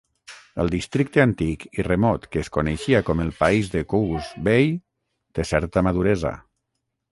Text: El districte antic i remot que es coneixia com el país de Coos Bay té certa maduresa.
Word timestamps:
El 0.61 0.69
districte 0.75 1.19
antic 1.23 1.65
i 1.81 1.85
remot 1.87 2.25
que 2.31 2.39
es 2.45 2.49
coneixia 2.57 3.03
com 3.11 3.23
el 3.27 3.31
país 3.43 3.71
de 3.75 3.85
Coos 3.95 4.33
Bay 4.49 4.75
té 5.39 5.49
certa 5.53 5.87
maduresa. 5.91 6.37